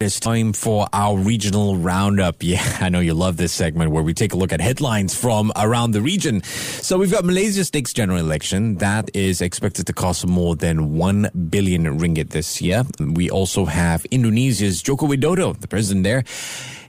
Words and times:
It's 0.00 0.20
time 0.20 0.52
for 0.52 0.86
our 0.92 1.18
regional 1.18 1.76
roundup. 1.76 2.36
Yeah, 2.40 2.62
I 2.80 2.88
know 2.88 3.00
you 3.00 3.14
love 3.14 3.36
this 3.36 3.52
segment 3.52 3.90
where 3.90 4.04
we 4.04 4.14
take 4.14 4.32
a 4.32 4.36
look 4.36 4.52
at 4.52 4.60
headlines 4.60 5.12
from 5.12 5.50
around 5.56 5.90
the 5.90 6.00
region. 6.00 6.44
So 6.44 6.98
we've 6.98 7.10
got 7.10 7.24
Malaysia's 7.24 7.74
next 7.74 7.94
general 7.94 8.20
election 8.20 8.76
that 8.76 9.10
is 9.12 9.40
expected 9.40 9.88
to 9.88 9.92
cost 9.92 10.24
more 10.24 10.54
than 10.54 10.96
1 10.96 11.30
billion 11.50 11.82
ringgit 11.98 12.30
this 12.30 12.62
year. 12.62 12.84
We 13.00 13.28
also 13.28 13.64
have 13.64 14.04
Indonesia's 14.12 14.82
Joko 14.82 15.08
Widodo, 15.08 15.60
the 15.60 15.66
president 15.66 16.04
there 16.04 16.22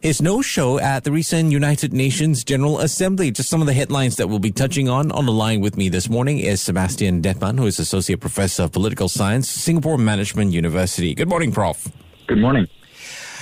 his 0.02 0.22
no 0.22 0.42
show 0.44 0.80
at 0.80 1.04
the 1.04 1.12
recent 1.12 1.52
United 1.52 1.92
Nations 1.92 2.44
General 2.44 2.80
Assembly. 2.80 3.32
Just 3.32 3.50
some 3.50 3.60
of 3.60 3.68
the 3.68 3.74
headlines 3.74 4.18
that 4.18 4.30
we'll 4.30 4.40
be 4.40 4.52
touching 4.52 4.88
on. 4.88 5.12
On 5.12 5.26
the 5.26 5.34
line 5.34 5.60
with 5.60 5.76
me 5.76 5.90
this 5.90 6.08
morning 6.10 6.38
is 6.38 6.62
Sebastian 6.62 7.22
Dettman, 7.22 7.58
who 7.58 7.66
is 7.66 7.80
Associate 7.80 8.22
Professor 8.22 8.64
of 8.64 8.72
Political 8.72 9.10
Science, 9.10 9.50
Singapore 9.50 9.98
Management 9.98 10.54
University. 10.54 11.16
Good 11.16 11.28
morning, 11.28 11.52
Prof. 11.52 11.92
Good 12.28 12.38
morning. 12.38 12.68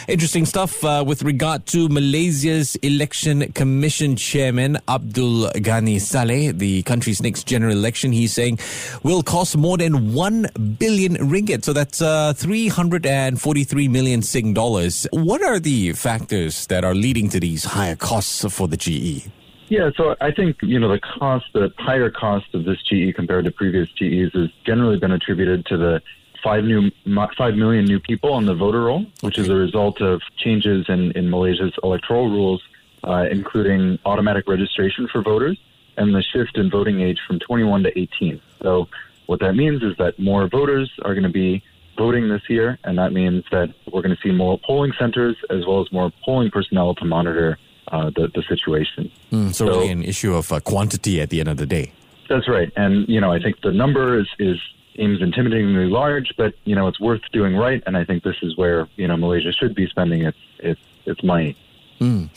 Interesting 0.07 0.45
stuff 0.45 0.85
uh, 0.85 1.03
with 1.05 1.21
regard 1.21 1.65
to 1.65 1.89
Malaysia's 1.89 2.75
Election 2.77 3.51
Commission 3.51 4.15
Chairman 4.15 4.77
Abdul 4.87 5.49
Ghani 5.49 5.97
Salleh, 5.97 6.57
the 6.57 6.81
country's 6.83 7.21
next 7.21 7.45
general 7.45 7.73
election. 7.73 8.13
He's 8.13 8.31
saying 8.31 8.59
will 9.03 9.21
cost 9.21 9.57
more 9.57 9.77
than 9.77 10.13
1 10.13 10.47
billion 10.79 11.15
ringgit. 11.15 11.65
So 11.65 11.73
that's 11.73 12.01
uh, 12.01 12.31
343 12.37 13.87
million 13.89 14.21
Sing 14.21 14.53
dollars. 14.53 15.05
What 15.11 15.43
are 15.43 15.59
the 15.59 15.91
factors 15.91 16.67
that 16.67 16.85
are 16.85 16.95
leading 16.95 17.27
to 17.27 17.41
these 17.41 17.65
higher 17.65 17.97
costs 17.97 18.45
for 18.49 18.69
the 18.69 18.77
GE? 18.77 19.27
Yeah, 19.67 19.89
so 19.97 20.15
I 20.21 20.31
think 20.31 20.55
you 20.61 20.79
know 20.79 20.87
the 20.87 21.01
cost, 21.01 21.47
the 21.53 21.73
higher 21.77 22.09
cost 22.09 22.45
of 22.53 22.63
this 22.63 22.81
GE 22.83 23.13
compared 23.13 23.43
to 23.43 23.51
previous 23.51 23.89
GEs, 23.89 24.31
has 24.33 24.49
generally 24.65 24.97
been 24.97 25.11
attributed 25.11 25.65
to 25.65 25.75
the 25.75 26.01
five 26.47 26.63
new 26.63 26.89
five 27.37 27.55
million 27.55 27.85
new 27.85 27.99
people 27.99 28.31
on 28.33 28.45
the 28.45 28.55
voter 28.55 28.83
roll, 28.83 29.05
which 29.21 29.37
is 29.37 29.49
a 29.49 29.55
result 29.55 30.01
of 30.01 30.21
changes 30.37 30.85
in, 30.87 31.11
in 31.11 31.29
Malaysia's 31.29 31.73
electoral 31.83 32.29
rules, 32.29 32.61
uh, 33.03 33.25
including 33.29 33.99
automatic 34.05 34.47
registration 34.47 35.07
for 35.11 35.21
voters 35.21 35.57
and 35.97 36.13
the 36.13 36.21
shift 36.21 36.57
in 36.57 36.69
voting 36.69 37.01
age 37.01 37.19
from 37.27 37.39
21 37.39 37.83
to 37.83 37.99
18. 37.99 38.39
So 38.61 38.87
what 39.25 39.39
that 39.41 39.53
means 39.53 39.83
is 39.83 39.97
that 39.97 40.17
more 40.19 40.47
voters 40.47 40.89
are 41.03 41.13
going 41.13 41.23
to 41.23 41.37
be 41.45 41.63
voting 41.97 42.29
this 42.29 42.43
year, 42.47 42.77
and 42.83 42.97
that 42.97 43.11
means 43.11 43.43
that 43.51 43.73
we're 43.91 44.03
going 44.03 44.15
to 44.15 44.21
see 44.21 44.31
more 44.31 44.59
polling 44.65 44.93
centers 44.97 45.35
as 45.49 45.65
well 45.65 45.81
as 45.81 45.91
more 45.91 46.11
polling 46.23 46.51
personnel 46.51 46.93
to 46.95 47.05
monitor 47.05 47.57
uh, 47.91 48.11
the, 48.15 48.29
the 48.35 48.43
situation. 48.47 49.11
Mm, 49.31 49.53
so, 49.53 49.65
so, 49.65 49.79
really 49.79 49.89
an 49.89 50.03
issue 50.03 50.33
of 50.35 50.51
uh, 50.51 50.59
quantity 50.59 51.19
at 51.19 51.29
the 51.29 51.39
end 51.39 51.49
of 51.49 51.57
the 51.57 51.65
day. 51.65 51.91
That's 52.29 52.47
right, 52.47 52.71
and 52.75 53.07
you 53.07 53.21
know 53.21 53.31
I 53.31 53.39
think 53.39 53.61
the 53.61 53.71
number 53.71 54.19
is 54.19 54.27
is 54.37 54.59
seems 54.97 55.21
intimidatingly 55.21 55.89
large, 55.89 56.33
but 56.37 56.53
you 56.65 56.75
know 56.75 56.87
it's 56.87 56.99
worth 56.99 57.21
doing 57.31 57.55
right, 57.55 57.81
and 57.85 57.95
I 57.95 58.03
think 58.03 58.23
this 58.23 58.35
is 58.41 58.57
where 58.57 58.87
you 58.95 59.07
know 59.07 59.15
Malaysia 59.15 59.51
should 59.53 59.75
be 59.75 59.87
spending 59.87 60.23
its 60.23 60.37
its 60.59 60.81
its 61.05 61.23
money. 61.23 61.55
Mm. 61.99 62.29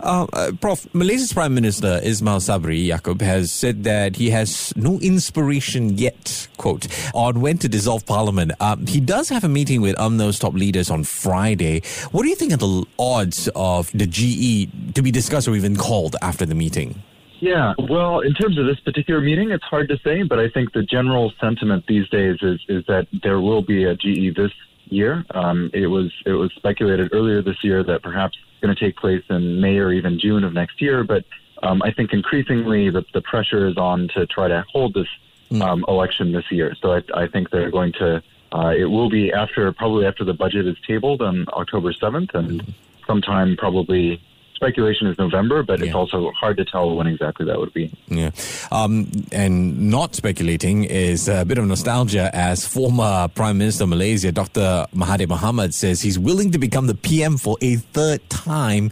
Uh, 0.00 0.52
Prof, 0.60 0.86
Malaysia's 0.94 1.32
Prime 1.32 1.52
Minister 1.52 2.00
Ismail 2.04 2.38
Sabri 2.38 2.86
Yaakob 2.86 3.20
has 3.20 3.50
said 3.50 3.82
that 3.84 4.14
he 4.16 4.30
has 4.30 4.72
no 4.76 4.98
inspiration 5.00 5.98
yet, 5.98 6.46
quote, 6.56 6.86
on 7.14 7.40
when 7.40 7.58
to 7.58 7.68
dissolve 7.68 8.06
Parliament. 8.06 8.52
Uh, 8.60 8.76
he 8.86 9.00
does 9.00 9.28
have 9.28 9.42
a 9.42 9.48
meeting 9.48 9.80
with 9.80 9.96
UMNO's 9.96 10.38
top 10.38 10.54
leaders 10.54 10.88
on 10.88 11.02
Friday. 11.02 11.82
What 12.12 12.22
do 12.22 12.28
you 12.28 12.36
think 12.36 12.52
are 12.52 12.58
the 12.58 12.84
odds 12.98 13.48
of 13.56 13.90
the 13.92 14.06
GE 14.06 14.94
to 14.94 15.02
be 15.02 15.10
discussed 15.10 15.48
or 15.48 15.56
even 15.56 15.74
called 15.74 16.14
after 16.22 16.46
the 16.46 16.54
meeting? 16.54 17.02
Yeah, 17.40 17.74
well, 17.78 18.20
in 18.20 18.34
terms 18.34 18.58
of 18.58 18.66
this 18.66 18.80
particular 18.80 19.20
meeting, 19.20 19.50
it's 19.50 19.64
hard 19.64 19.88
to 19.88 19.98
say, 19.98 20.22
but 20.22 20.40
I 20.40 20.48
think 20.48 20.72
the 20.72 20.82
general 20.82 21.32
sentiment 21.40 21.86
these 21.86 22.08
days 22.08 22.38
is 22.42 22.60
is 22.68 22.84
that 22.86 23.06
there 23.22 23.40
will 23.40 23.62
be 23.62 23.84
a 23.84 23.94
GE 23.94 24.34
this 24.34 24.52
year. 24.86 25.24
Um, 25.30 25.70
it 25.72 25.86
was 25.86 26.12
it 26.26 26.32
was 26.32 26.52
speculated 26.56 27.10
earlier 27.12 27.42
this 27.42 27.62
year 27.62 27.84
that 27.84 28.02
perhaps 28.02 28.36
it's 28.36 28.60
going 28.60 28.74
to 28.74 28.80
take 28.84 28.96
place 28.96 29.22
in 29.30 29.60
May 29.60 29.78
or 29.78 29.92
even 29.92 30.18
June 30.18 30.42
of 30.42 30.52
next 30.52 30.80
year, 30.80 31.04
but 31.04 31.24
um, 31.62 31.82
I 31.82 31.92
think 31.92 32.12
increasingly 32.12 32.90
the, 32.90 33.04
the 33.14 33.20
pressure 33.22 33.66
is 33.66 33.76
on 33.76 34.08
to 34.14 34.26
try 34.26 34.48
to 34.48 34.64
hold 34.72 34.94
this 34.94 35.08
hmm. 35.48 35.62
um, 35.62 35.84
election 35.88 36.32
this 36.32 36.50
year. 36.50 36.74
So 36.80 36.94
I, 36.94 37.02
I 37.14 37.26
think 37.28 37.50
they're 37.50 37.70
going 37.70 37.92
to. 37.94 38.22
Uh, 38.50 38.72
it 38.76 38.86
will 38.86 39.10
be 39.10 39.30
after 39.32 39.70
probably 39.72 40.06
after 40.06 40.24
the 40.24 40.32
budget 40.32 40.66
is 40.66 40.76
tabled 40.86 41.20
on 41.20 41.46
October 41.52 41.92
seventh, 41.92 42.34
and 42.34 42.62
hmm. 42.62 42.70
sometime 43.06 43.56
probably 43.56 44.20
speculation 44.58 45.06
is 45.06 45.16
November, 45.18 45.62
but 45.62 45.78
yeah. 45.78 45.86
it's 45.86 45.94
also 45.94 46.32
hard 46.32 46.56
to 46.56 46.64
tell 46.64 46.96
when 46.96 47.06
exactly 47.06 47.46
that 47.46 47.58
would 47.60 47.72
be. 47.72 47.90
Yeah. 48.08 48.30
Um, 48.72 49.08
and 49.30 49.88
not 49.88 50.16
speculating 50.16 50.82
is 50.82 51.28
a 51.28 51.44
bit 51.44 51.58
of 51.58 51.66
nostalgia 51.66 52.28
as 52.34 52.66
former 52.66 53.28
Prime 53.28 53.58
Minister 53.58 53.84
of 53.84 53.90
Malaysia, 53.90 54.32
Dr. 54.32 54.86
Mahathir 54.92 55.28
Mohamad, 55.28 55.72
says 55.72 56.02
he's 56.02 56.18
willing 56.18 56.50
to 56.50 56.58
become 56.58 56.88
the 56.88 56.96
PM 56.96 57.36
for 57.36 57.56
a 57.60 57.76
third 57.76 58.28
time 58.28 58.90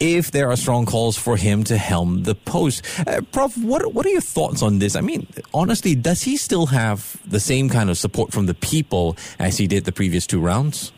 if 0.00 0.32
there 0.32 0.50
are 0.50 0.56
strong 0.56 0.86
calls 0.86 1.16
for 1.16 1.36
him 1.36 1.62
to 1.64 1.76
helm 1.76 2.24
the 2.24 2.34
post. 2.34 2.84
Uh, 3.06 3.20
Prof, 3.30 3.56
what, 3.58 3.94
what 3.94 4.04
are 4.06 4.10
your 4.10 4.20
thoughts 4.20 4.60
on 4.60 4.80
this? 4.80 4.96
I 4.96 5.02
mean, 5.02 5.26
honestly, 5.54 5.94
does 5.94 6.22
he 6.22 6.36
still 6.36 6.66
have 6.66 7.16
the 7.24 7.38
same 7.38 7.68
kind 7.68 7.90
of 7.90 7.96
support 7.96 8.32
from 8.32 8.46
the 8.46 8.54
people 8.54 9.16
as 9.38 9.58
he 9.58 9.68
did 9.68 9.84
the 9.84 9.92
previous 9.92 10.26
two 10.26 10.40
rounds? 10.40 10.90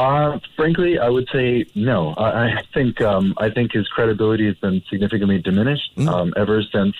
Uh, 0.00 0.38
frankly, 0.56 0.98
I 0.98 1.10
would 1.10 1.28
say 1.30 1.66
no. 1.74 2.14
I, 2.14 2.60
I 2.60 2.62
think 2.72 3.02
um, 3.02 3.34
I 3.36 3.50
think 3.50 3.72
his 3.72 3.86
credibility 3.88 4.46
has 4.46 4.56
been 4.56 4.82
significantly 4.88 5.42
diminished 5.42 5.94
mm. 5.94 6.08
um, 6.08 6.32
ever 6.38 6.62
since 6.62 6.96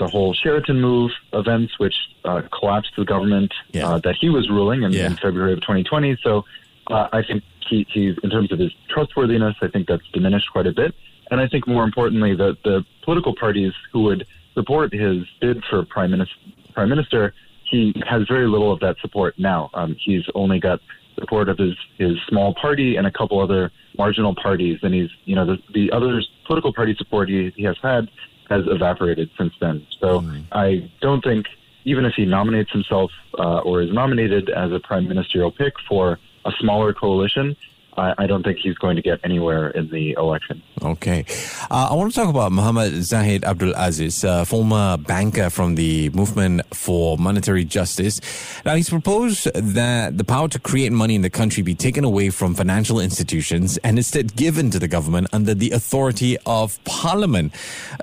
the 0.00 0.08
whole 0.08 0.34
Sheraton 0.34 0.80
move 0.80 1.12
events, 1.32 1.78
which 1.78 1.94
uh, 2.24 2.42
collapsed 2.58 2.90
the 2.96 3.04
government 3.04 3.54
yeah. 3.70 3.88
uh, 3.88 3.98
that 3.98 4.16
he 4.20 4.30
was 4.30 4.50
ruling 4.50 4.82
in, 4.82 4.92
yeah. 4.92 5.06
in 5.06 5.16
February 5.16 5.52
of 5.52 5.60
2020. 5.60 6.18
So 6.24 6.44
uh, 6.88 7.06
I 7.12 7.22
think 7.22 7.44
he, 7.68 7.86
he's 7.88 8.16
in 8.24 8.30
terms 8.30 8.50
of 8.50 8.58
his 8.58 8.72
trustworthiness, 8.88 9.54
I 9.62 9.68
think 9.68 9.86
that's 9.86 10.02
diminished 10.12 10.50
quite 10.50 10.66
a 10.66 10.72
bit. 10.72 10.92
And 11.30 11.40
I 11.40 11.46
think 11.46 11.68
more 11.68 11.84
importantly, 11.84 12.34
the 12.34 12.56
the 12.64 12.84
political 13.04 13.32
parties 13.36 13.74
who 13.92 14.02
would 14.04 14.26
support 14.54 14.92
his 14.92 15.18
bid 15.40 15.62
for 15.70 15.84
prime 15.84 16.10
minister, 16.10 16.34
prime 16.74 16.88
minister, 16.88 17.32
he 17.62 17.94
has 18.08 18.26
very 18.26 18.48
little 18.48 18.72
of 18.72 18.80
that 18.80 18.96
support 19.00 19.38
now. 19.38 19.70
Um, 19.72 19.94
he's 20.04 20.24
only 20.34 20.58
got 20.58 20.80
support 21.20 21.48
of 21.48 21.58
his 21.58 21.76
his 21.98 22.16
small 22.28 22.54
party 22.54 22.96
and 22.96 23.06
a 23.06 23.10
couple 23.10 23.40
other 23.40 23.70
marginal 23.96 24.34
parties, 24.34 24.78
and 24.82 24.92
he's 24.94 25.10
you 25.24 25.34
know 25.34 25.46
the 25.46 25.58
the 25.72 25.92
other 25.92 26.22
political 26.46 26.72
party 26.72 26.94
support 26.96 27.28
he, 27.28 27.50
he 27.56 27.62
has 27.62 27.76
had 27.82 28.10
has 28.48 28.64
evaporated 28.66 29.30
since 29.38 29.52
then. 29.60 29.86
So 30.00 30.20
mm. 30.20 30.42
I 30.50 30.90
don't 31.00 31.22
think 31.22 31.46
even 31.84 32.04
if 32.04 32.14
he 32.14 32.26
nominates 32.26 32.70
himself 32.72 33.10
uh, 33.38 33.60
or 33.60 33.80
is 33.80 33.92
nominated 33.92 34.50
as 34.50 34.72
a 34.72 34.80
prime 34.80 35.08
ministerial 35.08 35.50
pick 35.50 35.74
for 35.88 36.18
a 36.44 36.52
smaller 36.58 36.92
coalition, 36.92 37.56
I, 38.00 38.14
I, 38.24 38.26
don't 38.26 38.42
think 38.42 38.58
he's 38.58 38.78
going 38.78 38.96
to 38.96 39.02
get 39.02 39.20
anywhere 39.22 39.68
in 39.70 39.90
the 39.90 40.12
election. 40.12 40.62
Okay. 40.82 41.24
Uh, 41.70 41.88
I 41.90 41.94
want 41.94 42.10
to 42.12 42.18
talk 42.18 42.28
about 42.30 42.50
Muhammad 42.50 43.02
Zahid 43.02 43.44
Abdul 43.44 43.74
Aziz, 43.76 44.24
uh, 44.24 44.44
former 44.44 44.96
banker 44.96 45.50
from 45.50 45.74
the 45.74 46.08
Movement 46.10 46.62
for 46.74 47.18
Monetary 47.18 47.64
Justice. 47.64 48.20
Now, 48.64 48.74
he's 48.74 48.88
proposed 48.88 49.52
that 49.54 50.16
the 50.16 50.24
power 50.24 50.48
to 50.48 50.58
create 50.58 50.92
money 50.92 51.14
in 51.14 51.22
the 51.22 51.30
country 51.30 51.62
be 51.62 51.74
taken 51.74 52.04
away 52.04 52.30
from 52.30 52.54
financial 52.54 52.98
institutions 52.98 53.76
and 53.78 53.98
instead 53.98 54.34
given 54.34 54.70
to 54.70 54.78
the 54.78 54.88
government 54.88 55.28
under 55.32 55.54
the 55.54 55.70
authority 55.72 56.38
of 56.46 56.82
Parliament. 56.84 57.52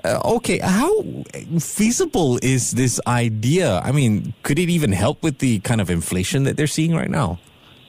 Uh, 0.04 0.20
okay, 0.24 0.58
how 0.58 1.02
feasible 1.58 2.38
is 2.42 2.72
this 2.72 3.00
idea? 3.06 3.80
I 3.80 3.90
mean, 3.92 4.34
could 4.44 4.58
it 4.58 4.70
even 4.70 4.92
help 4.92 5.22
with 5.22 5.38
the 5.38 5.58
kind 5.60 5.80
of 5.80 5.90
inflation 5.90 6.44
that 6.44 6.56
they're 6.56 6.66
seeing 6.66 6.94
right 6.94 7.10
now? 7.10 7.38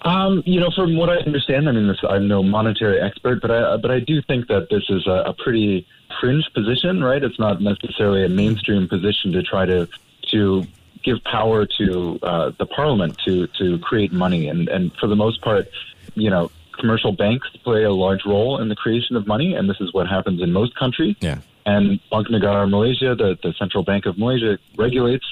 Um, 0.04 0.44
you 0.46 0.60
know, 0.60 0.70
from 0.76 0.96
what 0.96 1.10
I 1.10 1.18
understand, 1.18 1.68
I 1.68 1.74
mean, 1.74 1.88
this, 1.88 1.98
I'm 2.08 2.28
no 2.28 2.42
monetary 2.42 3.00
expert, 3.02 3.42
but 3.42 3.52
I 3.52 3.78
but 3.78 3.92
I 3.92 4.00
do 4.00 4.22
think 4.22 4.48
that 4.48 4.70
this 4.70 4.84
is 4.90 5.06
a, 5.08 5.24
a 5.28 5.34
pretty 5.34 5.86
fringe 6.20 6.46
position, 6.54 7.04
right? 7.04 7.22
It's 7.22 7.40
not 7.40 7.62
necessarily 7.62 8.24
a 8.24 8.30
mainstream 8.30 8.88
position 8.88 9.32
to 9.34 9.44
try 9.44 9.66
to 9.66 9.88
to 10.32 10.66
give 11.04 11.24
power 11.24 11.66
to 11.66 12.20
uh, 12.24 12.52
the 12.58 12.66
parliament 12.66 13.18
to 13.26 13.48
to 13.60 13.78
create 13.80 14.14
money, 14.14 14.48
and 14.48 14.70
and 14.70 14.94
for 14.94 15.08
the 15.08 15.16
most 15.16 15.42
part, 15.42 15.68
you 16.16 16.30
know, 16.30 16.50
commercial 16.80 17.12
banks 17.12 17.50
play 17.64 17.84
a 17.84 17.92
large 17.92 18.26
role 18.26 18.60
in 18.62 18.70
the 18.70 18.76
creation 18.76 19.16
of 19.16 19.28
money, 19.28 19.54
and 19.54 19.70
this 19.70 19.82
is 19.82 19.94
what 19.94 20.08
happens 20.08 20.42
in 20.42 20.52
most 20.52 20.76
countries. 20.76 21.16
Yeah. 21.20 21.40
And 21.66 22.00
Bank 22.10 22.28
Negara 22.30 22.68
Malaysia, 22.70 23.16
the, 23.16 23.38
the 23.44 23.54
central 23.54 23.84
bank 23.84 24.06
of 24.06 24.18
Malaysia, 24.18 24.58
regulates 24.76 25.26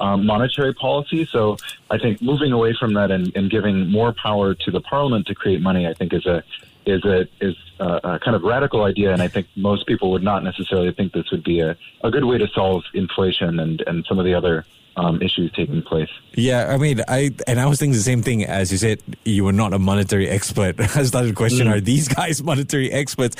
um, 0.00 0.26
monetary 0.26 0.74
policy. 0.74 1.26
So 1.26 1.56
I 1.90 1.98
think 1.98 2.22
moving 2.22 2.52
away 2.52 2.74
from 2.78 2.94
that 2.94 3.10
and, 3.10 3.34
and, 3.36 3.50
giving 3.50 3.90
more 3.90 4.12
power 4.12 4.54
to 4.54 4.70
the 4.70 4.80
parliament 4.80 5.26
to 5.26 5.34
create 5.34 5.60
money, 5.60 5.86
I 5.86 5.94
think 5.94 6.12
is 6.12 6.26
a 6.26 6.42
is 6.86 7.04
a 7.04 7.28
is 7.40 7.54
a, 7.78 8.00
a, 8.04 8.18
kind 8.18 8.34
of 8.34 8.42
radical 8.42 8.84
idea, 8.84 9.12
and 9.12 9.20
I 9.20 9.28
think 9.28 9.46
most 9.56 9.86
people 9.86 10.10
would 10.12 10.22
not 10.22 10.42
necessarily 10.42 10.92
think 10.92 11.12
this 11.12 11.30
would 11.30 11.44
be 11.44 11.60
a, 11.60 11.76
a 12.02 12.10
good 12.10 12.24
way 12.24 12.38
to 12.38 12.48
solve 12.48 12.84
inflation 12.94 13.60
and, 13.60 13.82
and 13.86 14.04
some 14.06 14.18
of 14.18 14.24
the 14.24 14.34
other 14.34 14.64
um, 14.96 15.20
issues 15.22 15.52
taking 15.52 15.82
place. 15.82 16.08
Yeah, 16.34 16.68
I 16.68 16.76
mean, 16.78 17.02
I 17.06 17.30
and 17.46 17.60
I 17.60 17.66
was 17.66 17.78
thinking 17.78 17.92
the 17.92 18.02
same 18.02 18.22
thing 18.22 18.44
as 18.44 18.72
you 18.72 18.78
said. 18.78 19.02
You 19.24 19.44
were 19.44 19.52
not 19.52 19.72
a 19.72 19.78
monetary 19.78 20.28
expert. 20.28 20.80
I 20.96 21.02
started 21.04 21.28
to 21.28 21.34
question: 21.34 21.66
mm. 21.66 21.74
Are 21.74 21.80
these 21.80 22.08
guys 22.08 22.42
monetary 22.50 22.90
experts? 22.90 23.36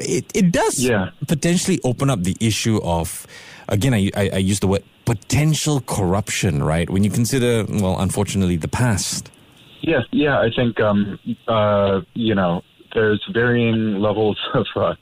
It 0.00 0.30
it 0.34 0.52
does 0.52 0.82
yeah. 0.82 1.10
potentially 1.26 1.80
open 1.84 2.10
up 2.10 2.22
the 2.22 2.36
issue 2.40 2.80
of 2.82 3.26
again. 3.68 3.94
I 3.94 4.10
I, 4.16 4.30
I 4.34 4.38
use 4.38 4.60
the 4.60 4.68
word 4.68 4.84
potential 5.08 5.80
corruption, 5.80 6.62
right? 6.62 6.88
When 6.90 7.02
you 7.02 7.10
consider, 7.10 7.64
well, 7.66 7.98
unfortunately, 7.98 8.56
the 8.56 8.68
past. 8.68 9.30
Yes, 9.80 10.04
yeah, 10.10 10.38
I 10.38 10.50
think 10.54 10.78
um, 10.80 11.18
uh, 11.46 12.02
you 12.12 12.34
know 12.34 12.62
there's 12.92 13.24
varying 13.32 14.00
levels 14.00 14.38
of 14.54 14.66
uh, 14.76 14.94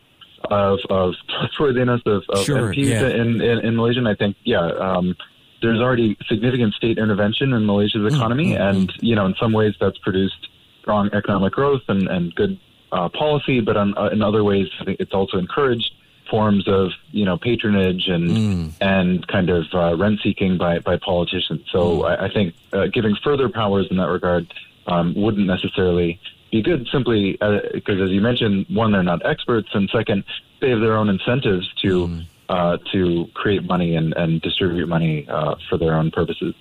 of, 0.50 0.78
of 0.90 1.14
trustworthiness 1.28 2.02
of, 2.06 2.22
of 2.28 2.44
Sure, 2.44 2.72
MPs 2.72 2.86
yeah. 2.86 3.08
in, 3.08 3.40
in, 3.40 3.58
in 3.66 3.74
Malaysia. 3.74 3.98
And 3.98 4.08
I 4.08 4.14
think, 4.14 4.36
yeah, 4.44 4.66
um, 4.78 5.16
there's 5.60 5.80
already 5.80 6.16
significant 6.28 6.74
state 6.74 6.98
intervention 6.98 7.52
in 7.52 7.66
Malaysia's 7.66 8.02
Mm, 8.02 8.14
economy, 8.14 8.54
and 8.54 8.92
you 9.00 9.16
know, 9.16 9.26
in 9.26 9.34
some 9.40 9.52
ways, 9.52 9.74
that's 9.80 9.98
produced 9.98 10.48
strong 10.82 11.10
economic 11.12 11.52
growth 11.52 11.82
and, 11.88 12.06
and 12.06 12.32
good 12.36 12.60
uh, 12.92 13.08
policy. 13.08 13.60
But 13.60 13.76
on, 13.76 13.98
uh, 13.98 14.10
in 14.12 14.22
other 14.22 14.44
ways, 14.44 14.68
I 14.80 14.84
think 14.84 15.00
it's 15.00 15.14
also 15.14 15.38
encouraged 15.38 15.90
forms 16.30 16.66
of 16.68 16.90
you 17.12 17.24
know 17.24 17.36
patronage 17.36 18.08
and 18.08 18.30
Mm. 18.36 18.72
and 18.80 19.26
kind 19.28 19.50
of 19.50 19.64
uh, 19.74 19.96
rent 19.96 20.20
seeking 20.22 20.58
by 20.58 20.78
by 20.80 20.96
politicians. 20.96 21.62
So 21.70 21.78
Mm. 21.78 22.04
I, 22.10 22.26
I 22.26 22.32
think 22.32 22.54
uh, 22.72 22.86
giving 22.92 23.14
further 23.22 23.48
powers 23.48 23.86
in 23.90 23.96
that 23.98 24.08
regard 24.08 24.52
um, 24.86 25.14
wouldn't 25.14 25.46
necessarily 25.46 26.18
be 26.52 26.62
good. 26.62 26.86
Simply 26.92 27.32
because, 27.72 28.00
as 28.00 28.10
you 28.10 28.20
mentioned, 28.20 28.66
one 28.68 28.92
they're 28.92 29.02
not 29.02 29.24
experts, 29.26 29.68
and 29.74 29.88
second, 29.90 30.24
they 30.60 30.70
have 30.70 30.80
their 30.80 30.96
own 30.96 31.08
incentives 31.08 31.66
to. 31.82 32.06
Mm. 32.08 32.24
Uh, 32.48 32.78
to 32.92 33.26
create 33.34 33.64
money 33.64 33.96
and, 33.96 34.14
and 34.16 34.40
distribute 34.40 34.86
money 34.86 35.26
uh, 35.28 35.56
for 35.68 35.76
their 35.76 35.96
own 35.96 36.12
purposes. 36.12 36.54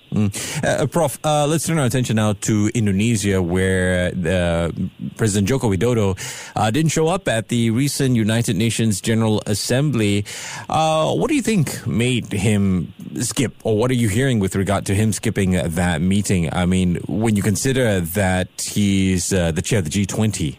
Uh, 0.64 0.88
Prof, 0.88 1.20
uh, 1.24 1.46
let's 1.46 1.68
turn 1.68 1.78
our 1.78 1.86
attention 1.86 2.16
now 2.16 2.34
to 2.34 2.72
Indonesia, 2.74 3.40
where 3.40 4.12
uh, 4.26 4.72
President 5.16 5.48
Joko 5.48 5.70
Widodo 5.70 6.18
uh, 6.56 6.72
didn't 6.72 6.90
show 6.90 7.08
up 7.08 7.28
at 7.28 7.50
the 7.50 7.70
recent 7.70 8.16
United 8.16 8.56
Nations 8.56 9.00
General 9.00 9.44
Assembly. 9.46 10.26
Uh, 10.70 11.14
what 11.14 11.30
do 11.30 11.36
you 11.36 11.44
think 11.44 11.86
made 11.86 12.32
him 12.32 12.92
skip, 13.20 13.54
or 13.64 13.78
what 13.78 13.92
are 13.92 13.96
you 13.96 14.10
hearing 14.10 14.40
with 14.40 14.56
regard 14.56 14.88
to 14.88 14.96
him 14.96 15.14
skipping 15.14 15.52
that 15.52 16.02
meeting? 16.02 16.52
I 16.52 16.66
mean, 16.66 16.96
when 17.08 17.36
you 17.36 17.44
consider 17.44 18.00
that 18.00 18.50
he's 18.60 19.32
uh, 19.32 19.52
the 19.52 19.62
chair 19.62 19.78
of 19.78 19.86
the 19.86 19.92
G20. 19.92 20.58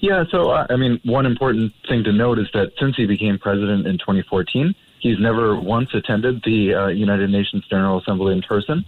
Yeah, 0.00 0.24
so 0.30 0.50
uh, 0.50 0.66
I 0.70 0.76
mean, 0.76 1.00
one 1.04 1.26
important 1.26 1.72
thing 1.88 2.04
to 2.04 2.12
note 2.12 2.38
is 2.38 2.48
that 2.52 2.72
since 2.78 2.96
he 2.96 3.06
became 3.06 3.38
president 3.38 3.86
in 3.86 3.98
2014, 3.98 4.74
he's 4.98 5.18
never 5.18 5.58
once 5.58 5.94
attended 5.94 6.42
the 6.44 6.74
uh, 6.74 6.86
United 6.88 7.30
Nations 7.30 7.66
General 7.66 7.98
Assembly 7.98 8.32
in 8.32 8.42
person. 8.42 8.84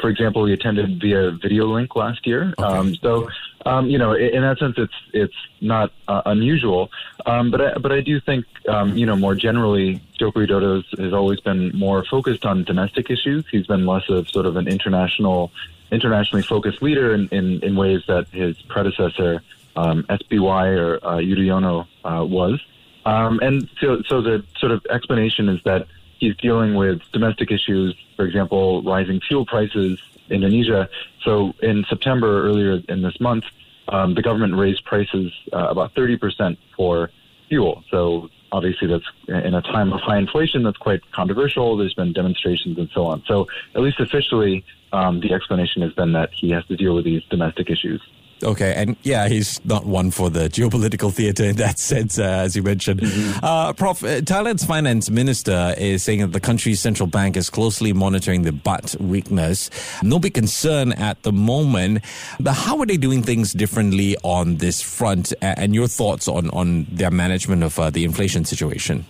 For 0.00 0.08
example, 0.08 0.44
he 0.46 0.52
attended 0.52 1.00
via 1.00 1.30
video 1.32 1.66
link 1.66 1.96
last 1.96 2.26
year. 2.26 2.54
Um, 2.58 2.94
so, 2.96 3.28
um, 3.66 3.88
you 3.88 3.98
know, 3.98 4.12
in, 4.12 4.36
in 4.36 4.42
that 4.42 4.58
sense, 4.58 4.76
it's 4.78 4.94
it's 5.12 5.34
not 5.60 5.92
uh, 6.06 6.22
unusual. 6.26 6.90
Um, 7.26 7.50
but 7.50 7.60
I, 7.60 7.78
but 7.78 7.92
I 7.92 8.00
do 8.00 8.20
think, 8.20 8.44
um, 8.68 8.96
you 8.96 9.06
know, 9.06 9.16
more 9.16 9.34
generally, 9.34 10.00
Joko 10.18 10.40
Widodo 10.40 10.76
has, 10.76 10.98
has 10.98 11.12
always 11.12 11.40
been 11.40 11.76
more 11.76 12.04
focused 12.04 12.44
on 12.44 12.64
domestic 12.64 13.10
issues. 13.10 13.44
He's 13.50 13.66
been 13.66 13.86
less 13.86 14.08
of 14.08 14.28
sort 14.28 14.46
of 14.46 14.56
an 14.56 14.68
international 14.68 15.50
internationally 15.90 16.42
focused 16.42 16.82
leader 16.82 17.14
in, 17.14 17.28
in, 17.28 17.62
in 17.62 17.76
ways 17.76 18.02
that 18.08 18.26
his 18.28 18.60
predecessor, 18.62 19.42
um, 19.76 20.04
SBY 20.04 20.78
or 20.78 21.04
uh, 21.04 21.16
Yudhoyono, 21.16 21.86
uh, 22.04 22.24
was. 22.24 22.60
Um, 23.06 23.38
and 23.40 23.68
so, 23.80 24.02
so 24.06 24.22
the 24.22 24.44
sort 24.58 24.72
of 24.72 24.84
explanation 24.90 25.48
is 25.48 25.60
that 25.64 25.86
he's 26.18 26.36
dealing 26.36 26.74
with 26.74 27.02
domestic 27.12 27.50
issues, 27.50 27.94
for 28.16 28.24
example, 28.24 28.82
rising 28.82 29.20
fuel 29.20 29.44
prices 29.44 30.00
in 30.28 30.36
Indonesia. 30.36 30.88
So 31.22 31.54
in 31.62 31.84
September, 31.88 32.44
earlier 32.44 32.80
in 32.88 33.02
this 33.02 33.20
month, 33.20 33.44
um, 33.88 34.14
the 34.14 34.22
government 34.22 34.56
raised 34.56 34.84
prices 34.84 35.32
uh, 35.52 35.68
about 35.68 35.94
30% 35.94 36.56
for 36.76 37.10
fuel. 37.48 37.84
So 37.90 38.30
obviously 38.52 38.88
that's 38.88 39.04
in 39.28 39.54
a 39.54 39.62
time 39.62 39.92
of 39.92 40.00
high 40.00 40.18
inflation 40.18 40.62
that's 40.62 40.78
quite 40.78 41.00
controversial. 41.12 41.76
There's 41.76 41.94
been 41.94 42.12
demonstrations 42.12 42.78
and 42.78 42.88
so 42.94 43.06
on. 43.06 43.22
So 43.26 43.48
at 43.74 43.82
least 43.82 44.00
officially, 44.00 44.64
um, 44.92 45.20
the 45.20 45.32
explanation 45.32 45.82
has 45.82 45.92
been 45.92 46.12
that 46.12 46.32
he 46.32 46.50
has 46.50 46.64
to 46.66 46.76
deal 46.76 46.94
with 46.94 47.04
these 47.04 47.22
domestic 47.24 47.68
issues. 47.68 48.00
Okay, 48.44 48.74
and 48.76 48.96
yeah, 49.02 49.28
he's 49.28 49.64
not 49.64 49.86
one 49.86 50.10
for 50.10 50.28
the 50.28 50.48
geopolitical 50.48 51.12
theater 51.12 51.44
in 51.44 51.56
that 51.56 51.78
sense, 51.90 52.18
uh, 52.18 52.22
as 52.22 52.54
you 52.54 52.62
mentioned. 52.62 53.00
Uh, 53.42 53.72
Prof, 53.72 54.04
uh, 54.04 54.20
Thailand's 54.20 54.64
finance 54.64 55.10
minister 55.10 55.74
is 55.78 56.02
saying 56.02 56.20
that 56.20 56.32
the 56.32 56.40
country's 56.40 56.80
central 56.80 57.06
bank 57.06 57.36
is 57.36 57.48
closely 57.48 57.92
monitoring 57.92 58.42
the 58.42 58.50
baht 58.50 59.00
weakness. 59.00 59.70
No 60.02 60.18
big 60.18 60.34
concern 60.34 60.92
at 60.92 61.22
the 61.22 61.32
moment, 61.32 62.04
but 62.38 62.52
how 62.52 62.78
are 62.78 62.86
they 62.86 62.96
doing 62.96 63.22
things 63.22 63.52
differently 63.52 64.16
on 64.22 64.56
this 64.56 64.82
front? 64.82 65.32
And 65.40 65.74
your 65.74 65.88
thoughts 65.88 66.28
on, 66.28 66.50
on 66.50 66.86
their 66.90 67.10
management 67.10 67.62
of 67.62 67.78
uh, 67.78 67.90
the 67.90 68.04
inflation 68.04 68.44
situation? 68.44 69.06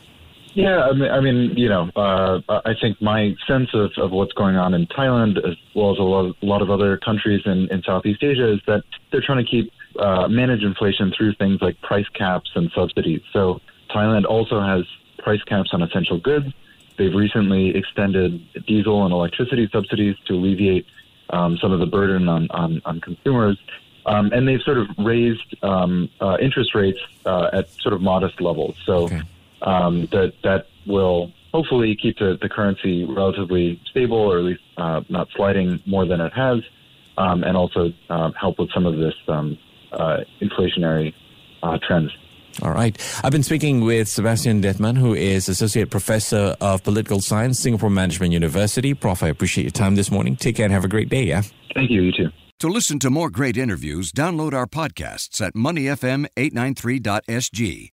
Yeah, 0.55 0.85
I 0.85 0.93
mean, 0.93 1.11
I 1.11 1.21
mean 1.21 1.57
you 1.57 1.69
know, 1.69 1.91
uh, 1.97 2.41
I 2.49 2.75
think 2.81 3.01
my 3.03 3.35
sense 3.47 3.71
of, 3.75 3.91
of 3.97 4.13
what's 4.13 4.33
going 4.33 4.57
on 4.57 4.73
in 4.73 4.87
Thailand, 4.87 5.39
as 5.39 5.57
well 5.75 5.93
as 5.93 5.99
a 5.99 6.03
lot, 6.03 6.27
of, 6.27 6.37
a 6.43 6.47
lot 6.47 6.63
of 6.63 6.71
other 6.71 6.97
countries 6.97 7.43
in, 7.45 7.69
in 7.71 7.83
Southeast 7.83 8.23
Asia, 8.23 8.53
is 8.53 8.61
that 8.67 8.85
they're 9.11 9.21
trying 9.21 9.45
to 9.45 9.51
keep 9.51 9.73
uh, 9.99 10.29
manage 10.29 10.63
inflation 10.63 11.13
through 11.17 11.35
things 11.35 11.61
like 11.61 11.81
price 11.83 12.09
caps 12.15 12.51
and 12.55 12.71
subsidies. 12.75 13.21
So 13.33 13.61
Thailand 13.91 14.27
also 14.27 14.61
has 14.61 14.85
price 15.19 15.43
caps 15.43 15.71
on 15.73 15.83
essential 15.83 16.19
goods. 16.21 16.47
They've 16.97 17.15
recently 17.15 17.77
extended 17.77 18.41
diesel 18.67 19.05
and 19.05 19.13
electricity 19.13 19.69
subsidies 19.73 20.17
to 20.27 20.35
alleviate 20.35 20.87
um, 21.31 21.59
some 21.61 21.73
of 21.73 21.81
the 21.81 21.87
burden 21.87 22.29
on, 22.29 22.49
on, 22.51 22.81
on 22.85 23.01
consumers. 23.01 23.59
Um, 24.07 24.31
and 24.33 24.47
they've 24.47 24.61
sort 24.61 24.79
of 24.79 24.87
raised 24.99 25.57
um, 25.65 26.11
uh, 26.21 26.37
interest 26.41 26.75
rates 26.75 26.99
uh, 27.25 27.49
at 27.53 27.71
sort 27.71 27.95
of 27.95 28.03
modest 28.03 28.41
levels. 28.41 28.77
So 28.85 29.05
Okay. 29.05 29.23
Um, 29.65 30.09
that 30.13 30.33
that 30.43 30.67
will 30.87 31.33
hopefully 31.53 31.97
keep 32.01 32.19
the, 32.19 32.39
the 32.41 32.49
currency 32.49 33.05
relatively 33.05 33.79
stable, 33.91 34.19
or 34.19 34.39
at 34.39 34.45
least 34.45 34.63
uh, 34.77 35.01
not 35.09 35.29
sliding 35.37 35.81
more 35.87 36.07
than 36.07 36.21
it 36.21 36.33
has, 36.33 36.59
um, 37.17 37.45
and 37.45 37.57
also 37.57 37.93
uh, 38.11 38.31
help 38.39 38.59
with 38.59 38.71
some 38.73 38.85
of 38.87 38.99
this 38.99 39.15
um, 39.29 39.57
uh, 39.93 40.19
inflationary 40.43 41.15
uh, 41.63 41.79
trends. 41.87 42.11
All 42.63 42.73
right. 42.73 42.97
I've 43.25 43.33
been 43.33 43.43
speaking 43.43 43.81
with 43.81 44.07
Sebastian 44.09 44.63
Dettman, 44.63 44.97
who 44.97 45.13
is 45.15 45.49
Associate 45.49 45.91
Professor 45.91 46.55
of 46.61 46.85
Political 46.85 47.21
Science, 47.21 47.59
Singapore 47.59 47.91
Management 47.91 48.33
University. 48.33 48.95
Prof, 48.95 49.25
I 49.25 49.29
appreciate 49.29 49.65
your 49.65 49.73
time 49.73 49.97
this 49.97 50.11
morning. 50.11 50.37
Take 50.37 50.57
care 50.57 50.65
and 50.65 50.73
have 50.73 50.85
a 50.85 50.89
great 50.89 51.09
day, 51.09 51.25
yeah? 51.25 51.43
Thank 51.75 51.91
you. 51.91 52.03
You 52.03 52.13
too. 52.13 52.31
To 52.61 52.69
listen 52.69 53.01
to 53.01 53.11
more 53.11 53.31
great 53.31 53.57
interviews, 53.57 54.13
download 54.13 54.55
our 54.55 54.67
podcasts 54.67 55.41
at 55.41 55.55
moneyfm893.sg 55.55 57.94